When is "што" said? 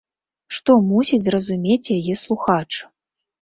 0.57-0.71